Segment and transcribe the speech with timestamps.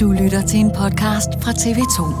[0.00, 2.14] Du lytter til en podcast fra TV2.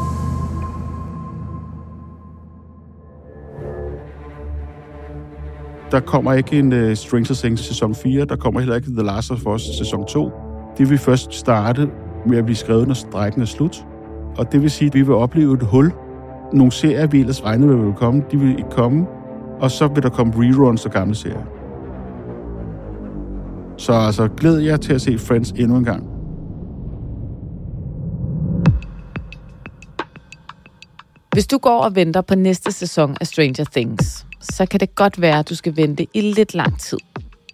[5.90, 9.02] Der kommer ikke en øh, uh, Stranger Things sæson 4, der kommer heller ikke The
[9.02, 10.30] Last of Us sæson 2.
[10.78, 11.90] Det vil først starte
[12.26, 13.86] med at blive skrevet, når strækken er slut.
[14.38, 15.92] Og det vil sige, at vi vil opleve et hul.
[16.52, 19.06] Nogle serier, vi ellers regnede med, vil komme, de vil ikke komme.
[19.60, 21.44] Og så vil der komme reruns af gamle serier.
[23.76, 26.15] Så altså, glæd jer til at se Friends endnu en gang.
[31.36, 35.20] Hvis du går og venter på næste sæson af Stranger Things, så kan det godt
[35.20, 36.98] være, at du skal vente i lidt lang tid.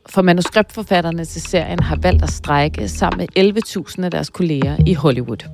[0.09, 3.55] For manuskriptforfatterne til serien har valgt at strække sammen med
[3.99, 5.49] 11.000 af deres kolleger i Hollywood.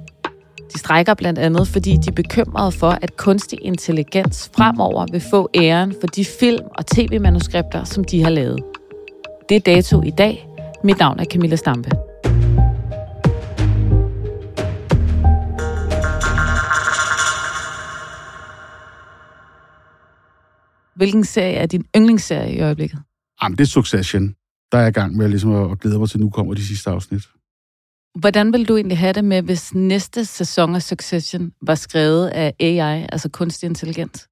[0.73, 5.51] De strækker blandt andet, fordi de er bekymrede for, at kunstig intelligens fremover vil få
[5.55, 8.61] æren for de film- og tv-manuskripter, som de har lavet.
[9.49, 10.49] Det er dato i dag.
[10.85, 12.08] Mit navn er Camilla Stampe.
[20.99, 22.99] Hvilken serie er din yndlingsserie i øjeblikket?
[23.43, 24.35] Jamen, det er Succession.
[24.73, 26.91] Der er jeg i gang med ligesom at glæde mig til, nu kommer de sidste
[26.91, 27.23] afsnit.
[28.19, 32.55] Hvordan vil du egentlig have det med, hvis næste sæson af Succession var skrevet af
[32.61, 34.29] AI, altså kunstig intelligens?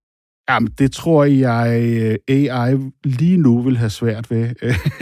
[0.50, 4.54] Jamen, det tror jeg, øh, AI lige nu vil have svært ved.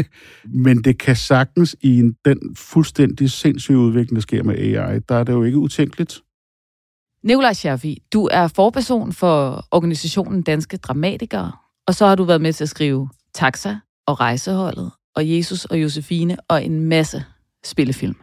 [0.65, 5.15] Men det kan sagtens i en, den fuldstændig sindssyge udvikling, der sker med AI, der
[5.15, 6.21] er det jo ikke utænkeligt.
[7.25, 11.53] Nikolaj Scherfi, du er forperson for organisationen Danske Dramatikere,
[11.87, 13.77] og så har du været med til at skrive Taxa
[14.07, 17.25] og Rejseholdet og Jesus og Josefine og en masse
[17.65, 18.15] spillefilm.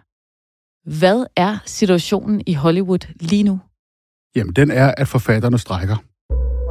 [0.85, 3.59] Hvad er situationen i Hollywood lige nu?
[4.35, 5.95] Jamen, den er, at forfatterne strækker.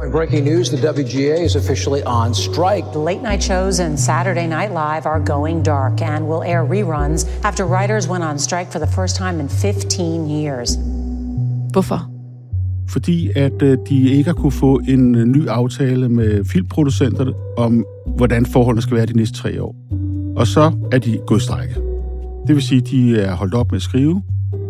[0.05, 2.85] In breaking news, the WGA is officially on strike.
[2.93, 7.27] The late night shows and Saturday Night Live are going dark and will air reruns
[7.43, 10.77] after writers went on strike for the first time in 15 years.
[11.73, 12.20] Hvorfor?
[12.91, 17.85] Fordi at øh, de ikke har kunne få en øh, ny aftale med filmproducenterne om,
[18.15, 19.75] hvordan forholdene skal være de næste tre år.
[20.35, 21.75] Og så er de gået strække.
[22.47, 24.21] Det vil sige, at de er holdt op med at skrive.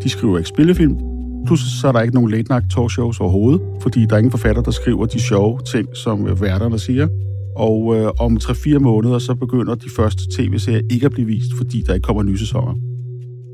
[0.04, 0.98] De skriver ikke spillefilm.
[1.46, 4.62] Plus så er der ikke nogen late night talkshows overhovedet, fordi der er ingen forfatter,
[4.62, 7.08] der skriver de sjove ting, som øh, værterne siger.
[7.56, 11.84] Og øh, om 3-4 måneder, så begynder de første tv-serier ikke at blive vist, fordi
[11.88, 12.74] der ikke kommer nye sæsoner.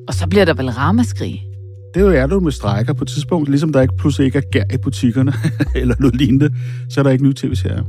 [0.07, 1.44] Og så bliver der vel ramaskrig?
[1.97, 4.38] Det er jo er du med strækker på et tidspunkt, ligesom der ikke pludselig ikke
[4.38, 5.34] er gær i butikkerne,
[5.81, 6.50] eller noget lignende,
[6.90, 7.84] så er der ikke nye tv-serier.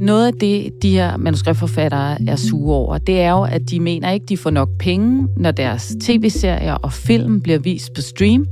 [0.00, 4.10] Noget af det, de her manuskriptforfattere er sure over, det er jo, at de mener
[4.10, 8.46] ikke, de får nok penge, når deres tv-serier og film bliver vist på stream.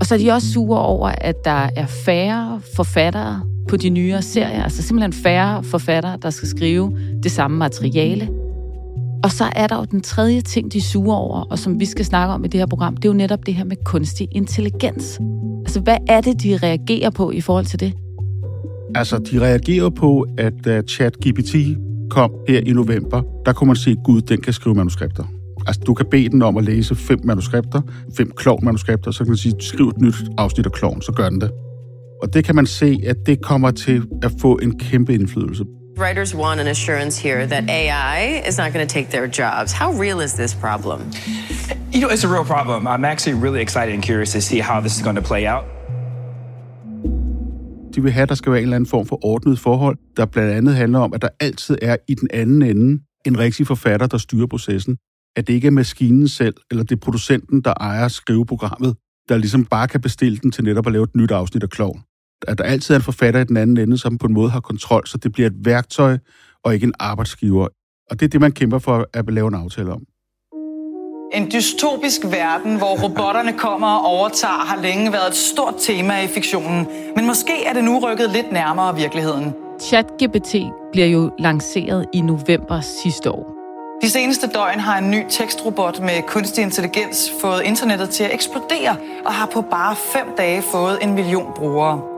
[0.00, 4.22] Og så er de også sure over, at der er færre forfattere på de nyere
[4.22, 4.62] serier.
[4.62, 8.28] Altså simpelthen færre forfattere, der skal skrive det samme materiale.
[9.24, 12.04] Og så er der jo den tredje ting, de suger over, og som vi skal
[12.04, 15.20] snakke om i det her program, det er jo netop det her med kunstig intelligens.
[15.64, 17.92] Altså, hvad er det, de reagerer på i forhold til det?
[18.94, 21.54] Altså, de reagerer på, at da ChatGPT
[22.10, 25.24] kom her i november, der kunne man se, at Gud, den kan skrive manuskripter.
[25.66, 27.80] Altså, du kan bede den om at læse fem manuskripter,
[28.16, 31.40] fem klovn-manuskripter, så kan man sige, skriv et nyt afsnit af klovn, så gør den
[31.40, 31.50] det.
[32.22, 35.64] Og det kan man se, at det kommer til at få en kæmpe indflydelse
[35.98, 39.72] Writers want an assurance here that AI is not going to take their jobs.
[39.72, 41.10] How real is this problem?
[41.92, 42.86] You know, it's a real problem.
[42.86, 45.64] I'm actually really excited and curious to see how this is going to play out.
[47.94, 50.26] De vil have, at der skal være en eller anden form for ordnet forhold, der
[50.26, 54.06] blandt andet handler om, at der altid er i den anden ende en rigtig forfatter,
[54.06, 54.96] der styrer processen.
[55.36, 58.96] At det ikke er maskinen selv, eller det er producenten, der ejer skriveprogrammet,
[59.28, 62.02] der ligesom bare kan bestille den til netop at lave et nyt afsnit af Klovn.
[62.48, 64.60] At der altid er en forfatter i den anden ende, som på en måde har
[64.60, 66.18] kontrol, så det bliver et værktøj
[66.64, 67.68] og ikke en arbejdsgiver.
[68.10, 70.02] Og det er det, man kæmper for at lave en aftale om.
[71.32, 76.26] En dystopisk verden, hvor robotterne kommer og overtager, har længe været et stort tema i
[76.26, 76.86] fiktionen.
[77.16, 79.52] Men måske er det nu rykket lidt nærmere virkeligheden.
[79.80, 80.54] ChatGPT
[80.92, 83.52] bliver jo lanceret i november sidste år.
[84.02, 88.96] De seneste døgn har en ny tekstrobot med kunstig intelligens fået internettet til at eksplodere
[89.24, 92.11] og har på bare fem dage fået en million brugere.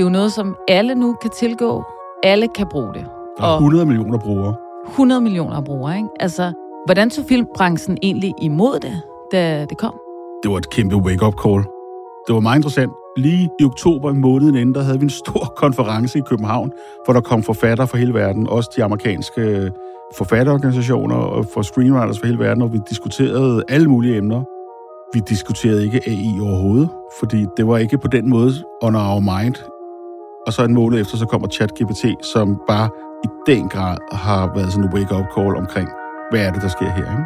[0.00, 1.84] Det er jo noget, som alle nu kan tilgå.
[2.22, 3.06] Alle kan bruge det.
[3.38, 4.54] Der er 100 millioner brugere.
[4.88, 6.08] 100 millioner brugere, ikke?
[6.20, 6.52] Altså,
[6.86, 9.02] hvordan tog filmbranchen egentlig imod det,
[9.32, 9.94] da det kom?
[10.42, 11.62] Det var et kæmpe wake-up call.
[12.26, 12.92] Det var meget interessant.
[13.16, 16.72] Lige i oktober måneden inden, der havde vi en stor konference i København,
[17.04, 19.70] hvor der kom forfattere fra hele verden, også de amerikanske
[20.16, 24.42] forfatterorganisationer og for screenwriters fra hele verden, og vi diskuterede alle mulige emner.
[25.14, 26.88] Vi diskuterede ikke AI overhovedet,
[27.20, 28.52] fordi det var ikke på den måde
[28.82, 29.54] under our mind.
[30.46, 32.90] Og så en måned efter, så kommer ChatGPT, som bare
[33.24, 35.88] i den grad har været sådan en wake-up call omkring,
[36.30, 37.24] hvad er det, der sker her, ikke?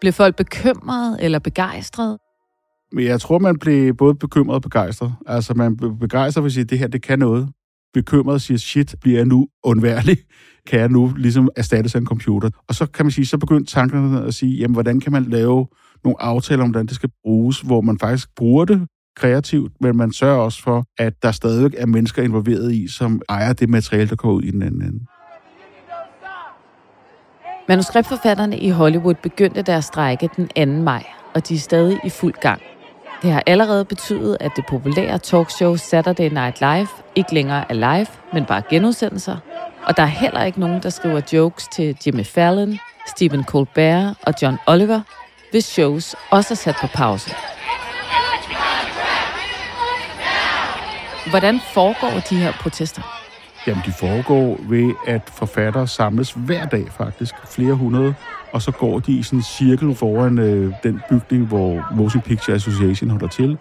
[0.00, 2.18] Blev folk bekymrede eller begejstrede?
[2.92, 5.14] Men jeg tror, man blev både bekymret og begejstret.
[5.26, 7.48] Altså, man blev begejstret for at sige, at det her, det kan noget.
[7.94, 10.16] Bekymret siger, shit, bliver jeg nu undværlig?
[10.66, 12.50] Kan jeg nu ligesom erstatte af en computer?
[12.68, 15.66] Og så kan man sige, så begyndte tankerne at sige, jamen, hvordan kan man lave
[16.04, 18.86] nogle aftaler om, hvordan det skal bruges, hvor man faktisk bruger det
[19.16, 23.52] kreativt, men man sørger også for, at der stadig er mennesker involveret i, som ejer
[23.52, 25.06] det materiale, der kommer ud i den anden ende.
[27.68, 30.82] Manuskriptforfatterne i Hollywood begyndte deres strække den 2.
[30.82, 31.04] maj,
[31.34, 32.62] og de er stadig i fuld gang.
[33.22, 38.06] Det har allerede betydet, at det populære talkshow Saturday Night Live ikke længere er live,
[38.32, 39.36] men bare genudsendelser.
[39.84, 44.34] Og der er heller ikke nogen, der skriver jokes til Jimmy Fallon, Stephen Colbert og
[44.42, 45.00] John Oliver,
[45.50, 47.30] hvis shows også er sat på pause.
[51.30, 53.02] Hvordan foregår de her protester?
[53.66, 58.14] Jamen, de foregår ved, at forfattere samles hver dag faktisk, flere hundrede,
[58.52, 62.56] og så går de i sådan en cirkel foran øh, den bygning, hvor Motion Picture
[62.56, 63.58] Association holder til,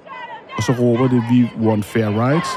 [0.58, 2.50] og så råber det, vi want fair rights.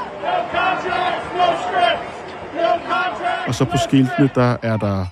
[3.47, 5.05] Og så på skiltene, der er der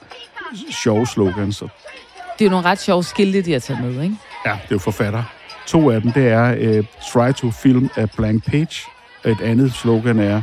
[0.72, 1.60] sjove slogans.
[1.60, 4.16] Det er jo nogle ret sjove skilte, de har taget med, ikke?
[4.46, 5.24] Ja, det er jo forfatter.
[5.68, 8.93] To af dem, det er uh, Try to film a blank page.
[9.26, 10.42] Et andet slogan er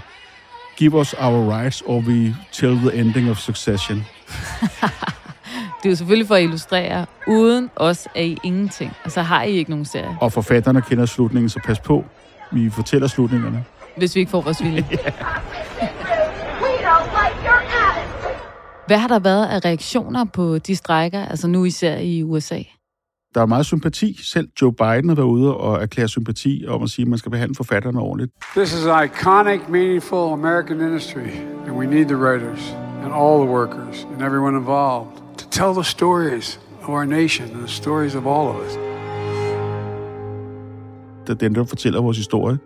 [0.76, 3.96] Give us our rights, or we tell the ending of succession.
[5.82, 8.92] det er jo selvfølgelig for at illustrere, uden os er I ingenting.
[9.04, 10.16] Altså har I ikke nogen serie.
[10.20, 12.04] Og forfatterne kender slutningen, så pas på.
[12.52, 13.64] Vi fortæller slutningerne.
[13.96, 14.84] Hvis vi ikke får vores vilje.
[18.86, 22.62] Hvad har der været af reaktioner på de strækker, altså nu især i USA?
[23.34, 24.18] Der er meget sympati.
[24.22, 27.30] Selv Joe Biden har været ude og erklære sympati om at sige, at man skal
[27.30, 28.32] behandle forfatterne ordentligt.
[28.56, 31.30] This is an iconic, meaningful American industry,
[31.66, 32.74] and we need the writers
[33.04, 37.58] and all the workers and everyone involved to tell the stories of our nation and
[37.58, 38.72] the stories of all of us.
[41.26, 42.58] Det er dem, der fortæller vores historie.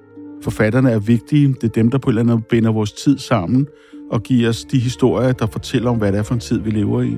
[0.43, 1.49] Forfatterne er vigtige.
[1.49, 3.67] Det er dem, der på en eller anden måde binder vores tid sammen
[4.11, 6.71] og giver os de historier, der fortæller om, hvad det er for en tid, vi
[6.71, 7.17] lever i.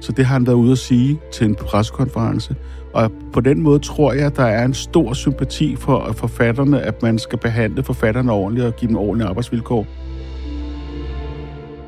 [0.00, 2.56] Så det har han været ude at sige til en pressekonference.
[2.94, 7.02] Og på den måde tror jeg, at der er en stor sympati for forfatterne, at
[7.02, 9.86] man skal behandle forfatterne ordentligt og give dem ordentlige arbejdsvilkår.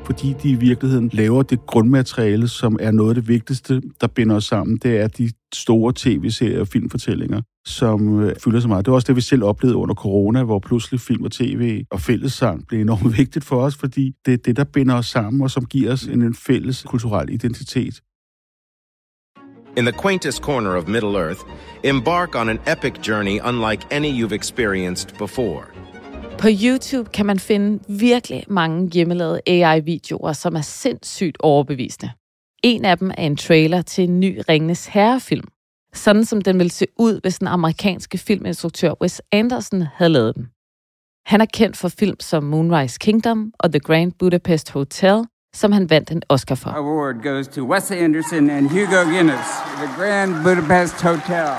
[0.05, 4.35] Fordi de i virkeligheden laver det grundmateriale, som er noget af det vigtigste, der binder
[4.35, 4.77] os sammen.
[4.77, 8.85] Det er de store tv-serier og filmfortællinger, som øh, fylder så meget.
[8.85, 12.01] Det var også det, vi selv oplevede under corona, hvor pludselig film og tv og
[12.01, 15.51] fællessang blev enormt vigtigt for os, fordi det er det, der binder os sammen, og
[15.51, 18.01] som giver os en, en fælles kulturel identitet.
[19.77, 21.39] In the quaintest corner of Middle Earth,
[21.83, 25.63] embark on an epic journey unlike any you've experienced before.
[26.39, 32.11] På YouTube kan man finde virkelig mange hjemmelavede AI-videoer, som er sindssygt overbevisende.
[32.63, 35.47] En af dem er en trailer til en ny Ringnes Herre-film.
[35.93, 40.47] Sådan som den ville se ud, hvis den amerikanske filminstruktør Wes Anderson havde lavet den.
[41.25, 45.89] Han er kendt for film som Moonrise Kingdom og The Grand Budapest Hotel, som han
[45.89, 46.69] vandt en Oscar for.
[46.69, 51.49] Award goes to Wes Anderson and Hugo Guinness, The Grand Budapest Hotel.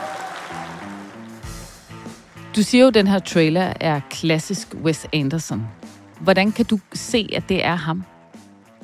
[2.56, 5.68] Du siger jo, at den her trailer er klassisk Wes Anderson.
[6.20, 8.04] Hvordan kan du se, at det er ham?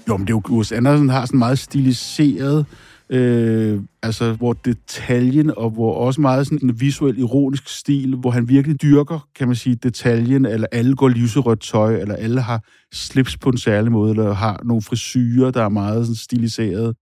[0.09, 2.67] Jo, men det er jo, Wes Anderson har sådan meget stiliseret,
[3.11, 8.49] øh, altså hvor detaljen, og hvor også meget sådan en visuel, ironisk stil, hvor han
[8.49, 13.37] virkelig dyrker, kan man sige, detaljen, eller alle går lyserødt tøj, eller alle har slips
[13.37, 16.95] på en særlig måde, eller har nogle frisyrer, der er meget sådan stiliseret.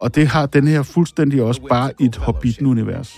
[0.00, 3.14] Og det har den her fuldstændig også bare et Hobbiten-univers.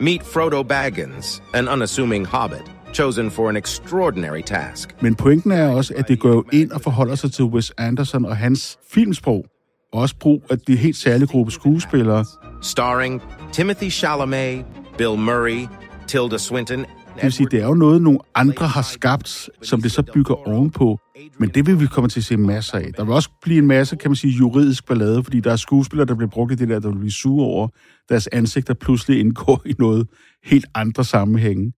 [0.00, 5.02] Meet Frodo Baggins, an unassuming hobbit, chosen for an extraordinary task.
[5.02, 8.24] Men pointen er også, at det går jo ind og forholder sig til Wes Anderson
[8.24, 9.46] og hans filmsprog.
[9.92, 12.24] Og også brug af de helt særlige gruppe skuespillere.
[12.62, 13.22] Starring
[13.52, 14.64] Timothy Chalamet,
[14.98, 15.66] Bill Murray,
[16.08, 19.92] Tilda Swinton, Det vil sige, det er jo noget, nogle andre har skabt, som det
[19.92, 20.98] så bygger ovenpå.
[21.38, 22.90] Men det vil vi komme til at se masser af.
[22.96, 26.06] Der vil også blive en masse, kan man sige, juridisk ballade, fordi der er skuespillere,
[26.06, 27.68] der bliver brugt i det der, der vil blive sure over.
[28.08, 30.06] Deres ansigter pludselig indgår i noget
[30.44, 31.72] helt andre sammenhænge.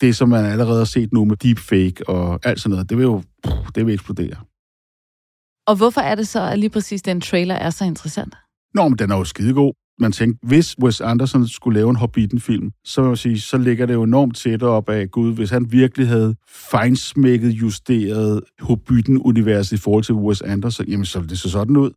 [0.00, 3.04] Det, som man allerede har set nu med deepfake og alt sådan noget, det vil
[3.04, 3.22] jo
[3.74, 4.36] det vil eksplodere.
[5.66, 8.34] Og hvorfor er det så, at lige præcis den trailer er så interessant?
[8.74, 9.72] Nå, men den er jo skidegod.
[9.98, 13.94] Man tænkte, hvis Wes Anderson skulle lave en Hobbiten-film, så vil sige, så ligger det
[13.94, 20.04] jo enormt tæt op af Gud, hvis han virkelig havde fejnsmækket, justeret Hobbiten-universet i forhold
[20.04, 21.90] til Wes Anderson, jamen så ville det så sådan ud.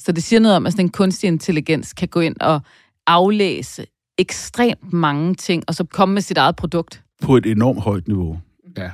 [0.00, 2.60] Så det siger noget om, at sådan en kunstig intelligens kan gå ind og
[3.06, 3.86] aflæse
[4.18, 7.02] ekstremt mange ting, og så komme med sit eget produkt.
[7.22, 8.40] På et enormt højt niveau,
[8.76, 8.90] ja.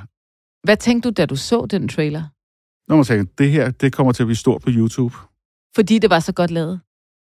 [0.63, 2.23] Hvad tænkte du, da du så den trailer?
[2.87, 5.15] Når man tænker, det her, det kommer til at blive stort på YouTube.
[5.75, 6.79] Fordi det var så godt lavet?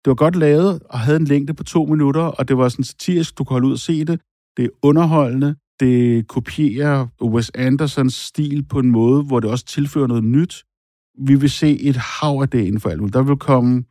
[0.05, 2.85] Det var godt lavet, og havde en længde på to minutter, og det var sådan
[2.85, 4.21] satirisk, du kunne holde ud og se det.
[4.57, 10.07] Det er underholdende, det kopierer Wes Andersons stil på en måde, hvor det også tilfører
[10.07, 10.63] noget nyt.
[11.19, 13.13] Vi vil se et hav af det inden for alt.
[13.13, 13.83] Der vil komme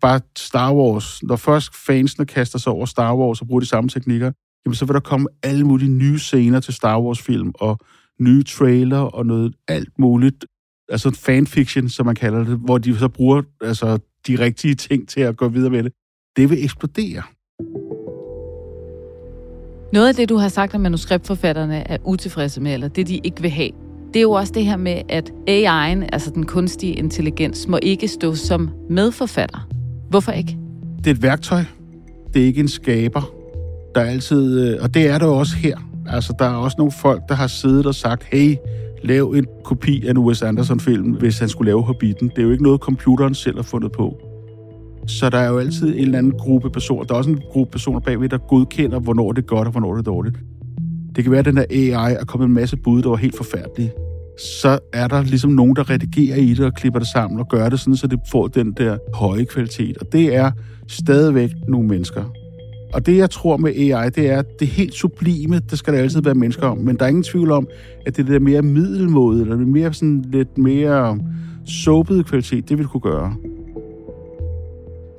[0.00, 1.22] bare Star Wars.
[1.22, 4.32] Når først fansene kaster sig over Star Wars og bruger de samme teknikker,
[4.66, 7.78] jamen så vil der komme alle mulige nye scener til Star Wars-film, og
[8.20, 10.46] nye trailer og noget alt muligt.
[10.92, 15.20] Altså fanfiction, som man kalder det, hvor de så bruger altså, de rigtige ting til
[15.20, 15.92] at gå videre med det.
[16.36, 17.22] Det vil eksplodere.
[19.92, 23.42] Noget af det, du har sagt, at manuskriptforfatterne er utilfredse med, eller det, de ikke
[23.42, 23.70] vil have,
[24.14, 28.08] det er jo også det her med, at AI'en, altså den kunstige intelligens, må ikke
[28.08, 29.68] stå som medforfatter.
[30.10, 30.56] Hvorfor ikke?
[30.98, 31.64] Det er et værktøj.
[32.34, 33.34] Det er ikke en skaber.
[33.94, 35.78] Der er altid, øh, og det er der jo også her.
[36.06, 38.56] Altså, der er også nogle folk, der har siddet og sagt, hey,
[39.04, 42.28] lave en kopi af en Wes Anderson-film, hvis han skulle lave Hobbiten.
[42.28, 44.20] Det er jo ikke noget, computeren selv har fundet på.
[45.06, 47.04] Så der er jo altid en eller anden gruppe personer.
[47.04, 49.92] Der er også en gruppe personer bagved, der godkender, hvornår det er godt og hvornår
[49.92, 50.36] det er dårligt.
[51.16, 53.36] Det kan være, at den der AI er kommet en masse bud, der var helt
[53.36, 53.92] forfærdelige.
[54.38, 57.68] Så er der ligesom nogen, der redigerer i det og klipper det sammen og gør
[57.68, 59.98] det sådan, så det får den der høje kvalitet.
[59.98, 60.50] Og det er
[60.88, 62.24] stadigvæk nogle mennesker.
[62.92, 66.00] Og det, jeg tror med AI, det er, at det helt sublime, det skal der
[66.00, 66.78] altid være mennesker om.
[66.78, 67.68] Men der er ingen tvivl om,
[68.06, 71.18] at det der mere middelmåde, eller det mere sådan lidt mere
[71.66, 73.34] soapede kvalitet, det vil kunne gøre.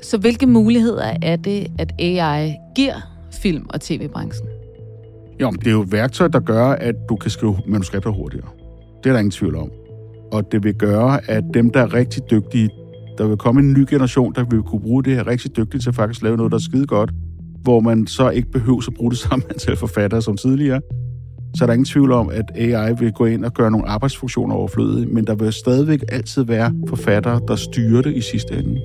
[0.02, 2.96] Så hvilke muligheder er det, at AI giver
[3.32, 4.48] film- og tv-branchen?
[5.42, 8.48] Jo, det er jo et værktøj, der gør, at du kan skrive manuskripter hurtigere.
[9.04, 9.70] Det er der ingen tvivl om.
[10.32, 12.70] Og det vil gøre, at dem, der er rigtig dygtige,
[13.18, 15.90] der vil komme en ny generation, der vil kunne bruge det her rigtig dygtigt til
[15.90, 17.12] at faktisk lave noget, der er skide godt,
[17.64, 20.82] hvor man så ikke behøver at bruge det samme antal forfattere som tidligere.
[21.56, 24.56] Så er der ingen tvivl om, at AI vil gå ind og gøre nogle arbejdsfunktioner
[24.56, 28.82] overflødige, men der vil stadigvæk altid være forfattere, der styrer det i sidste ende.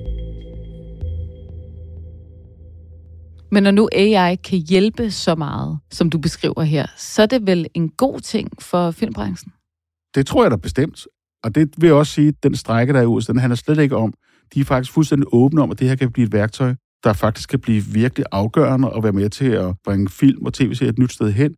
[3.51, 7.47] Men når nu AI kan hjælpe så meget, som du beskriver her, så er det
[7.47, 9.51] vel en god ting for filmbranchen?
[10.15, 11.07] Det tror jeg da bestemt.
[11.43, 13.55] Og det vil jeg også sige, at den strække, der er i USA, den handler
[13.55, 14.13] slet ikke om.
[14.53, 17.49] De er faktisk fuldstændig åbne om, at det her kan blive et værktøj, der faktisk
[17.49, 21.13] kan blive virkelig afgørende og være med til at bringe film og tv-serier et nyt
[21.13, 21.55] sted hen.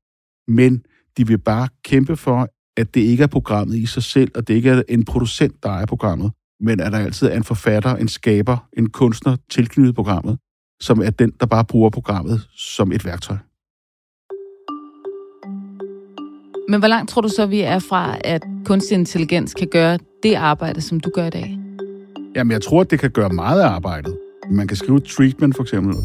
[0.47, 0.83] Men
[1.17, 4.53] de vil bare kæmpe for, at det ikke er programmet i sig selv, og det
[4.53, 8.07] ikke er en producent, der er programmet, men at der altid er en forfatter, en
[8.07, 10.37] skaber, en kunstner tilknyttet programmet,
[10.81, 13.37] som er den, der bare bruger programmet som et værktøj.
[16.69, 20.35] Men hvor langt tror du så, vi er fra, at kunstig intelligens kan gøre det
[20.35, 21.59] arbejde, som du gør i dag?
[22.35, 24.17] Jamen, jeg tror, at det kan gøre meget af arbejdet.
[24.51, 25.95] Man kan skrive et treatment, for eksempel,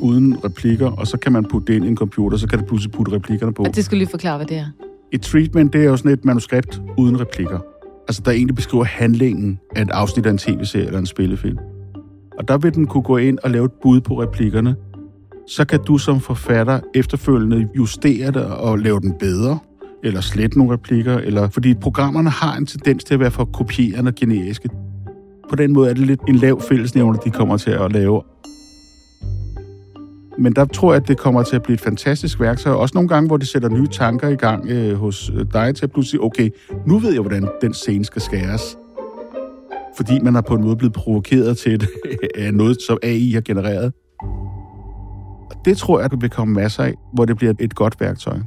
[0.00, 2.66] uden replikker, og så kan man putte det ind i en computer, så kan det
[2.66, 3.62] pludselig putte replikkerne på.
[3.62, 4.66] Og det skal lige forklare, hvad det er.
[5.12, 7.58] Et treatment, det er jo sådan et manuskript uden replikker.
[8.08, 11.58] Altså, der egentlig beskriver handlingen af et afsnit af en tv-serie eller en spillefilm.
[12.38, 14.76] Og der vil den kunne gå ind og lave et bud på replikkerne.
[15.46, 19.58] Så kan du som forfatter efterfølgende justere det og lave den bedre,
[20.04, 24.08] eller slette nogle replikker, eller fordi programmerne har en tendens til at være for kopierende
[24.08, 24.68] og generiske.
[25.48, 28.22] På den måde er det lidt en lav fællesnævner, de kommer til at lave.
[30.38, 32.72] Men der tror jeg, at det kommer til at blive et fantastisk værktøj.
[32.72, 35.84] Også nogle gange, hvor det sætter nye tanker i gang øh, hos øh, dig til
[35.84, 36.50] at pludselig, okay,
[36.86, 38.78] nu ved jeg, hvordan den scene skal skæres.
[39.96, 41.88] Fordi man er på en måde blevet provokeret til det
[42.44, 43.92] af noget, som AI har genereret.
[45.50, 48.00] Og det tror jeg, at der vil komme masser af, hvor det bliver et godt
[48.00, 48.38] værktøj.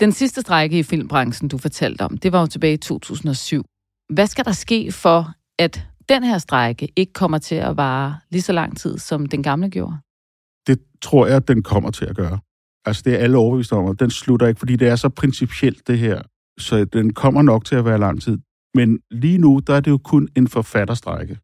[0.00, 3.64] Den sidste strække i filmbranchen, du fortalte om, det var jo tilbage i 2007.
[4.12, 8.42] Hvad skal der ske for, at den her strække ikke kommer til at vare lige
[8.42, 9.96] så lang tid, som den gamle gjorde?
[10.66, 12.38] Det tror jeg, den kommer til at gøre.
[12.84, 15.86] Altså, det er alle overbevist om, at den slutter ikke, fordi det er så principielt,
[15.86, 16.22] det her.
[16.58, 18.38] Så den kommer nok til at være lang tid.
[18.74, 21.38] Men lige nu, der er det jo kun en forfatterstrække.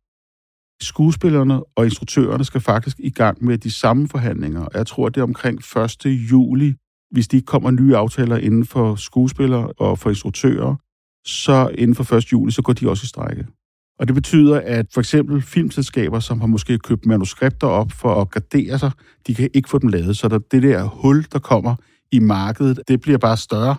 [0.83, 4.69] Skuespillerne og instruktørerne skal faktisk i gang med de samme forhandlinger.
[4.75, 6.07] Jeg tror, det er omkring 1.
[6.07, 6.75] juli,
[7.11, 10.77] hvis de ikke kommer nye aftaler inden for skuespillere og for instruktører,
[11.27, 12.33] så inden for 1.
[12.33, 13.47] juli, så går de også i strække.
[14.01, 18.31] Og det betyder, at for eksempel filmselskaber, som har måske købt manuskripter op for at
[18.31, 18.91] gardere sig,
[19.27, 20.17] de kan ikke få dem lavet.
[20.17, 21.75] Så der, det der hul, der kommer
[22.13, 23.77] i markedet, det bliver bare større.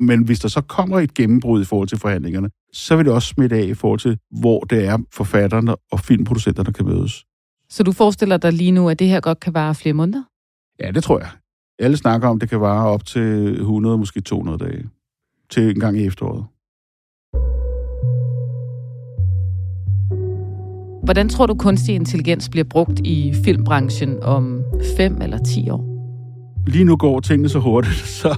[0.00, 3.28] Men hvis der så kommer et gennembrud i forhold til forhandlingerne, så vil det også
[3.28, 7.24] smitte af i forhold til, hvor det er forfatterne og filmproducenterne kan mødes.
[7.68, 10.22] Så du forestiller dig lige nu, at det her godt kan vare flere måneder?
[10.80, 11.28] Ja, det tror jeg.
[11.78, 14.88] Alle snakker om, at det kan vare op til 100, måske 200 dage.
[15.50, 16.44] Til en gang i efteråret.
[21.02, 24.62] Hvordan tror du, kunstig intelligens bliver brugt i filmbranchen om
[24.96, 25.92] 5 eller 10 år?
[26.66, 28.36] Lige nu går tingene så hurtigt, så,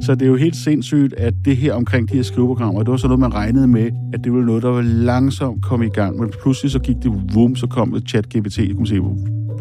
[0.00, 2.96] så det er jo helt sindssygt, at det her omkring de her skriveprogrammer, det var
[2.96, 6.18] så noget, man regnede med, at det ville noget, der var langsomt komme i gang.
[6.18, 9.02] Men pludselig så gik det vum, så kom chat-GPT, og kunne sige,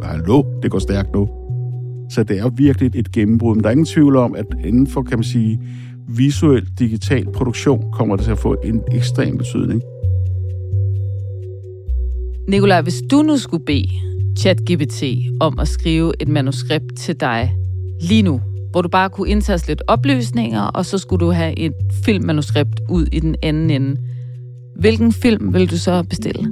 [0.04, 1.30] hallo, det går stærkt nu.
[2.10, 3.56] Så det er virkelig et gennembrud.
[3.56, 5.60] Men der er ingen tvivl om, at inden for, kan man sige,
[6.08, 9.82] visuel digital produktion, kommer det til at få en ekstrem betydning.
[12.48, 13.90] Nikolaj, hvis du nu skulle bede
[14.38, 15.04] ChatGPT
[15.40, 17.56] om at skrive et manuskript til dig
[18.02, 21.74] lige nu, hvor du bare kunne indtaste lidt oplysninger, og så skulle du have et
[22.06, 23.96] filmmanuskript ud i den anden ende.
[24.80, 26.52] Hvilken film vil du så bestille?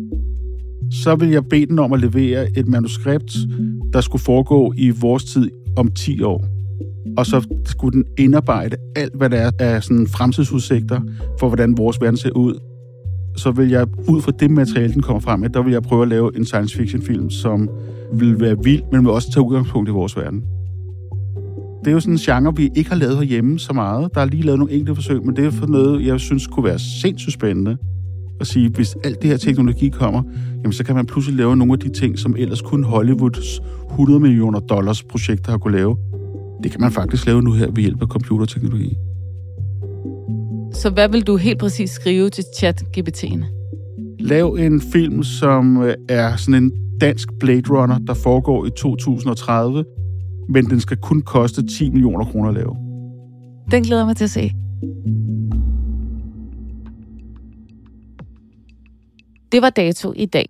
[0.92, 3.36] Så vil jeg bede den om at levere et manuskript,
[3.94, 6.46] der skulle foregå i vores tid om 10 år.
[7.18, 11.02] Og så skulle den indarbejde alt, hvad der er af sådan fremtidsudsigter
[11.40, 12.71] for, hvordan vores verden ser ud.
[13.38, 16.02] Så vil jeg, ud fra det materiale, den kommer frem med, der vil jeg prøve
[16.02, 17.70] at lave en science fiction film, som
[18.14, 20.44] vil være vild, men vil også tage udgangspunkt i vores verden.
[21.80, 24.10] Det er jo sådan en genre, vi ikke har lavet herhjemme så meget.
[24.16, 26.64] Der er lige lavet nogle enkelte forsøg, men det er for noget, jeg synes kunne
[26.64, 27.78] være sindssygt spændende.
[28.40, 30.24] At sige, hvis alt det her teknologi kommer,
[30.64, 34.20] jamen så kan man pludselig lave nogle af de ting, som ellers kun Hollywoods 100
[34.20, 35.98] millioner dollars projekter har kunne lave.
[36.64, 38.98] Det kan man faktisk lave nu her ved hjælp af computerteknologi.
[40.74, 43.46] Så hvad vil du helt præcis skrive til chat-GPT'en?
[44.20, 49.86] Lav en film, som øh, er sådan en dansk Blade Runner, der foregår i 2030,
[50.50, 52.76] men den skal kun koste 10 millioner kroner at lave.
[53.72, 54.52] Den glæder mig til at se.
[59.52, 60.50] Det var dato i dag.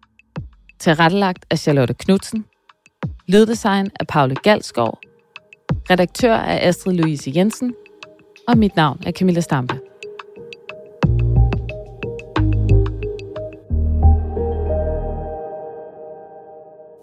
[0.79, 2.45] Tilrettelagt af Charlotte Knudsen.
[3.27, 4.97] Lyddesign af Paule Galskov.
[5.89, 7.73] Redaktør er Astrid Louise Jensen.
[8.47, 9.90] Og mit navn er Camilla Stampe.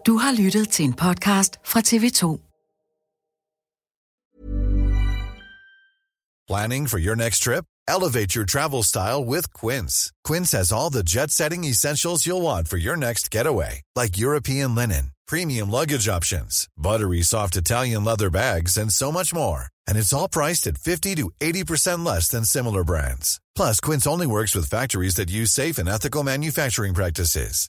[0.08, 2.22] Du har lyttet til en podcast fra TV2.
[6.48, 7.64] Planning for your next trip?
[7.88, 10.10] Elevate your travel style with Quince.
[10.28, 14.74] Quince has all the jet setting essentials you'll want for your next getaway, like European
[14.74, 19.62] linen, premium luggage options, buttery soft Italian leather bags, and so much more.
[19.86, 23.40] And it's all priced at 50 to 80% less than similar brands.
[23.54, 27.68] Plus, Quince only works with factories that use safe and ethical manufacturing practices.